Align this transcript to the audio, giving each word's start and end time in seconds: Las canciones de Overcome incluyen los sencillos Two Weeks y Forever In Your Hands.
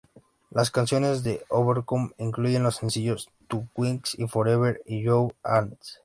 Las 0.49 0.71
canciones 0.71 1.21
de 1.21 1.45
Overcome 1.49 2.09
incluyen 2.17 2.63
los 2.63 2.77
sencillos 2.77 3.29
Two 3.47 3.67
Weeks 3.75 4.17
y 4.17 4.27
Forever 4.27 4.81
In 4.87 5.03
Your 5.03 5.35
Hands. 5.43 5.99